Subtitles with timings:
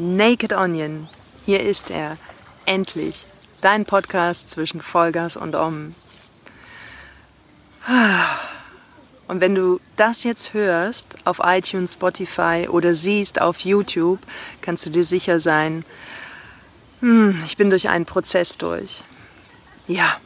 [0.00, 1.08] Naked Onion.
[1.44, 2.18] Hier ist er.
[2.66, 3.26] Endlich.
[3.62, 5.96] Dein Podcast zwischen Vollgas und Om.
[9.26, 14.20] Und wenn du das jetzt hörst auf iTunes, Spotify oder siehst auf YouTube,
[14.60, 15.84] kannst du dir sicher sein,
[17.00, 19.02] hm, ich bin durch einen Prozess durch.
[19.88, 20.20] Ja,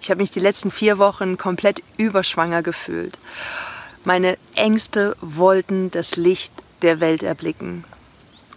[0.00, 3.18] ich habe mich die letzten vier Wochen komplett überschwanger gefühlt.
[4.04, 6.52] Meine Ängste wollten das Licht
[6.82, 7.84] der Welt erblicken.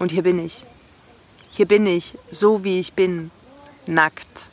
[0.00, 0.64] Und hier bin ich.
[1.50, 3.30] Hier bin ich, so wie ich bin,
[3.86, 4.48] nackt.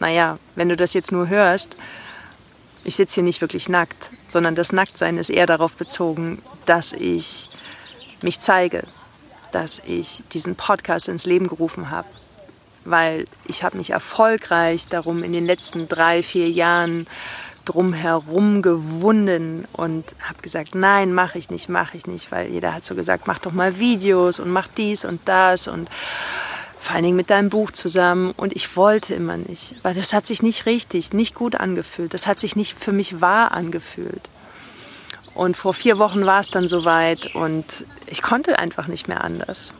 [0.00, 1.76] Naja, wenn du das jetzt nur hörst,
[2.82, 7.50] ich sitze hier nicht wirklich nackt, sondern das Nacktsein ist eher darauf bezogen, dass ich
[8.20, 8.84] mich zeige,
[9.52, 12.08] dass ich diesen Podcast ins Leben gerufen habe,
[12.84, 17.06] weil ich habe mich erfolgreich darum in den letzten drei, vier Jahren
[17.64, 22.84] drumherum gewunden und habe gesagt, nein, mache ich nicht, mache ich nicht, weil jeder hat
[22.84, 25.88] so gesagt, mach doch mal Videos und mach dies und das und
[26.78, 30.26] vor allen Dingen mit deinem Buch zusammen und ich wollte immer nicht, weil das hat
[30.26, 34.28] sich nicht richtig, nicht gut angefühlt, das hat sich nicht für mich wahr angefühlt.
[35.34, 39.72] Und vor vier Wochen war es dann soweit und ich konnte einfach nicht mehr anders.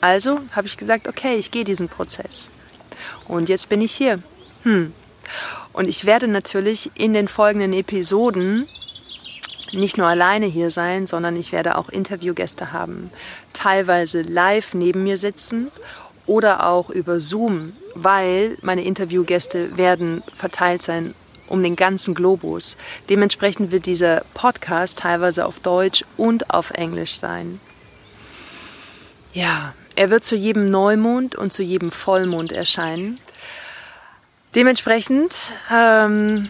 [0.00, 2.50] Also habe ich gesagt, okay, ich gehe diesen Prozess.
[3.26, 4.22] Und jetzt bin ich hier.
[4.64, 4.92] Hm,
[5.78, 8.66] und ich werde natürlich in den folgenden Episoden
[9.70, 13.12] nicht nur alleine hier sein, sondern ich werde auch Interviewgäste haben.
[13.52, 15.70] Teilweise live neben mir sitzen
[16.26, 21.14] oder auch über Zoom, weil meine Interviewgäste werden verteilt sein
[21.46, 22.76] um den ganzen Globus.
[23.08, 27.60] Dementsprechend wird dieser Podcast teilweise auf Deutsch und auf Englisch sein.
[29.32, 33.20] Ja, er wird zu jedem Neumond und zu jedem Vollmond erscheinen.
[34.54, 36.48] Dementsprechend, ähm,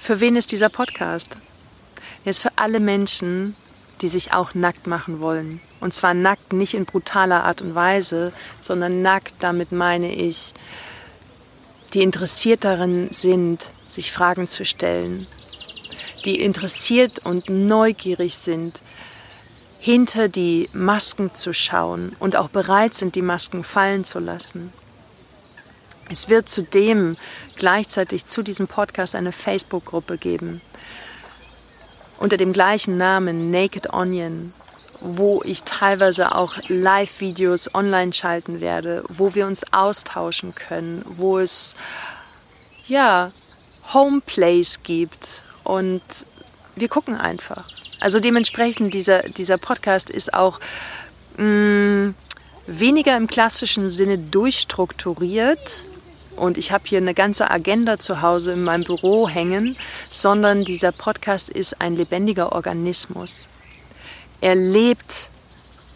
[0.00, 1.36] für wen ist dieser Podcast?
[2.24, 3.56] Er ist für alle Menschen,
[4.00, 5.60] die sich auch nackt machen wollen.
[5.80, 10.54] Und zwar nackt nicht in brutaler Art und Weise, sondern nackt, damit meine ich,
[11.92, 15.26] die interessiert darin sind, sich Fragen zu stellen,
[16.24, 18.82] die interessiert und neugierig sind,
[19.80, 24.72] hinter die Masken zu schauen und auch bereit sind, die Masken fallen zu lassen.
[26.08, 27.16] Es wird zudem
[27.56, 30.60] gleichzeitig zu diesem Podcast eine Facebook-Gruppe geben
[32.18, 34.52] unter dem gleichen Namen Naked Onion,
[35.00, 41.74] wo ich teilweise auch Live-Videos online schalten werde, wo wir uns austauschen können, wo es
[42.86, 43.32] ja
[43.92, 46.02] Homeplays gibt und
[46.74, 47.68] wir gucken einfach.
[48.00, 50.60] Also dementsprechend dieser, dieser Podcast ist auch
[51.36, 52.14] mh, mm,
[52.66, 55.84] weniger im klassischen Sinne durchstrukturiert,
[56.36, 59.76] und ich habe hier eine ganze Agenda zu Hause in meinem Büro hängen,
[60.10, 63.48] sondern dieser Podcast ist ein lebendiger Organismus.
[64.40, 65.30] Er lebt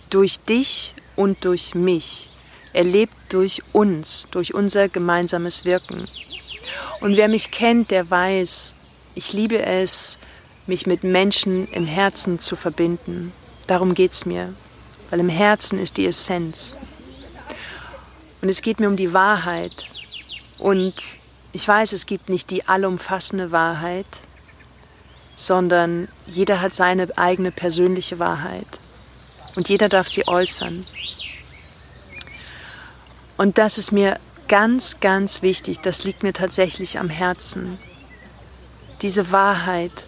[0.08, 2.30] durch dich und durch mich.
[2.72, 6.08] Er lebt durch uns, durch unser gemeinsames Wirken.
[7.00, 8.74] Und wer mich kennt, der weiß,
[9.14, 10.18] ich liebe es,
[10.66, 13.32] mich mit Menschen im Herzen zu verbinden.
[13.66, 14.54] Darum geht es mir,
[15.10, 16.76] weil im Herzen ist die Essenz.
[18.40, 19.86] Und es geht mir um die Wahrheit,
[20.60, 20.94] und
[21.52, 24.06] ich weiß, es gibt nicht die allumfassende Wahrheit,
[25.34, 28.78] sondern jeder hat seine eigene persönliche Wahrheit.
[29.56, 30.84] Und jeder darf sie äußern.
[33.36, 37.78] Und das ist mir ganz, ganz wichtig, das liegt mir tatsächlich am Herzen,
[39.00, 40.06] diese Wahrheit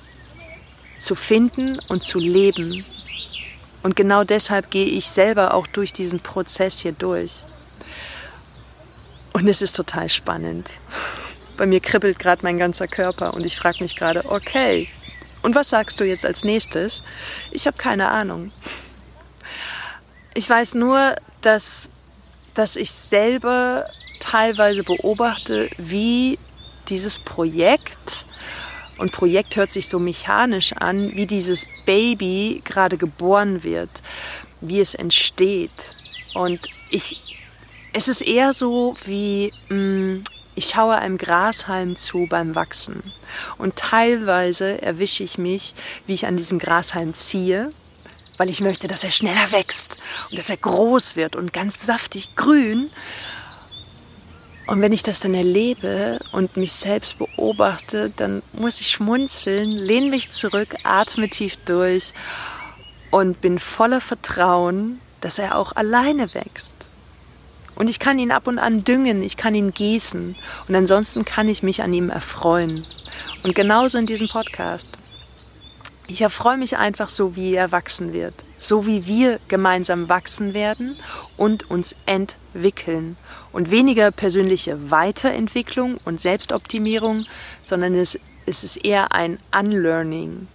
[0.99, 2.85] zu finden und zu leben.
[3.83, 7.43] Und genau deshalb gehe ich selber auch durch diesen Prozess hier durch.
[9.43, 10.71] Und es ist total spannend.
[11.57, 14.89] Bei mir kribbelt gerade mein ganzer Körper und ich frage mich gerade, okay,
[15.43, 17.03] und was sagst du jetzt als nächstes?
[17.51, 18.53] Ich habe keine Ahnung.
[20.35, 21.91] Ich weiß nur, dass,
[22.55, 23.85] dass ich selber
[24.21, 26.39] teilweise beobachte, wie
[26.89, 28.27] dieses Projekt,
[28.99, 33.91] und Projekt hört sich so mechanisch an, wie dieses Baby gerade geboren wird,
[34.61, 35.97] wie es entsteht.
[36.33, 37.42] Und ich
[37.93, 40.25] es ist eher so wie, mh, mm,
[40.55, 43.03] ich schaue einem Grashalm zu beim Wachsen.
[43.57, 45.75] Und teilweise erwische ich mich,
[46.07, 47.73] wie ich an diesem Grashalm ziehe,
[48.37, 52.37] weil ich möchte, dass er schneller wächst und dass er groß wird und ganz saftig
[52.37, 52.91] grün.
[54.67, 60.11] Und wenn ich das dann erlebe und mich selbst beobachte, dann muss ich schmunzeln, lehne
[60.11, 62.13] mich zurück, atme tief durch
[63.11, 66.82] und bin voller Vertrauen, dass er auch alleine wächst.
[67.75, 70.37] Und ich kann ihn ab und an düngen, ich kann ihn gießen.
[70.69, 72.87] Und ansonsten kann ich mich an ihm erfreuen.
[73.43, 74.91] Und genauso in diesem Podcast.
[76.07, 78.35] Ich erfreue mich einfach so, wie er wachsen wird.
[78.63, 80.97] so wie wir gemeinsam wachsen werden
[81.37, 83.17] und uns entwickeln.
[83.51, 87.27] Und weniger persönliche Weiterentwicklung und Selbstoptimierung,
[87.63, 90.47] sondern es, es ist eher ein Unlearning.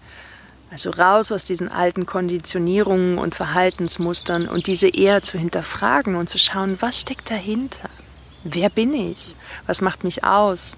[0.69, 6.37] Also raus aus diesen alten Konditionierungen und Verhaltensmustern und diese eher zu hinterfragen und zu
[6.37, 7.89] schauen, was steckt dahinter?
[8.43, 9.35] Wer bin ich?
[9.65, 10.77] Was macht mich aus?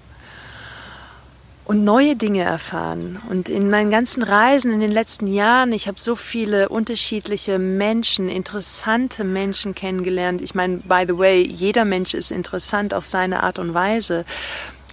[1.70, 3.20] und neue Dinge erfahren.
[3.28, 8.28] Und in meinen ganzen Reisen in den letzten Jahren, ich habe so viele unterschiedliche Menschen,
[8.28, 10.40] interessante Menschen kennengelernt.
[10.40, 14.24] Ich meine, by the way, jeder Mensch ist interessant auf seine Art und Weise.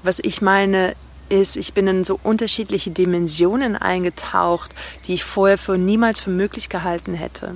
[0.03, 0.93] Was ich meine,
[1.29, 4.73] ist, ich bin in so unterschiedliche Dimensionen eingetaucht,
[5.05, 7.55] die ich vorher für niemals für möglich gehalten hätte.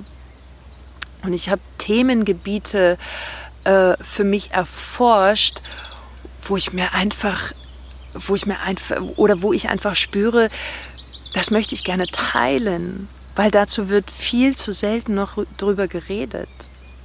[1.22, 2.98] Und ich habe Themengebiete
[3.64, 5.62] äh, für mich erforscht,
[6.42, 7.52] wo ich mir einfach
[8.14, 10.50] wo ich mir einfach oder wo ich einfach spüre,
[11.34, 16.48] das möchte ich gerne teilen, weil dazu wird viel zu selten noch drüber geredet.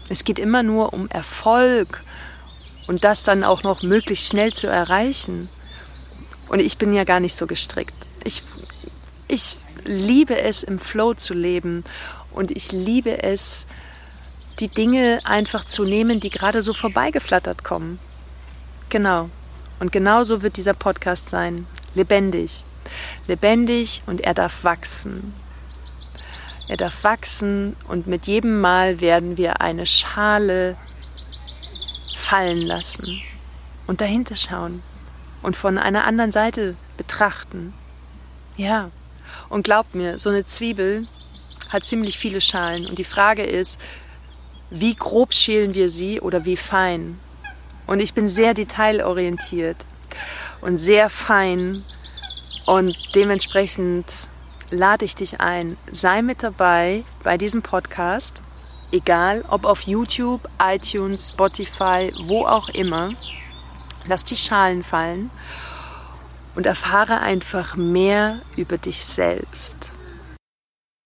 [0.09, 2.03] Es geht immer nur um Erfolg
[2.87, 5.49] und das dann auch noch möglichst schnell zu erreichen.
[6.49, 7.95] Und ich bin ja gar nicht so gestrickt.
[8.23, 8.43] Ich,
[9.27, 11.83] ich liebe es, im Flow zu leben
[12.31, 13.65] und ich liebe es,
[14.59, 17.99] die Dinge einfach zu nehmen, die gerade so vorbeigeflattert kommen.
[18.89, 19.29] Genau.
[19.79, 21.67] Und genauso wird dieser Podcast sein.
[21.93, 22.63] Lebendig.
[23.27, 25.33] Lebendig und er darf wachsen.
[26.67, 30.75] Er darf wachsen und mit jedem Mal werden wir eine Schale
[32.15, 33.21] fallen lassen
[33.85, 34.81] und dahinter schauen
[35.41, 37.73] und von einer anderen Seite betrachten.
[38.55, 38.91] Ja,
[39.49, 41.07] und glaubt mir, so eine Zwiebel
[41.69, 43.79] hat ziemlich viele Schalen und die Frage ist,
[44.69, 47.19] wie grob schälen wir sie oder wie fein?
[47.85, 49.77] Und ich bin sehr detailorientiert
[50.61, 51.83] und sehr fein.
[52.65, 54.05] Und dementsprechend
[54.71, 58.41] lade ich dich ein, sei mit dabei bei diesem Podcast,
[58.91, 63.11] egal ob auf YouTube, iTunes, Spotify, wo auch immer.
[64.07, 65.29] Lass die Schalen fallen
[66.55, 69.91] und erfahre einfach mehr über dich selbst.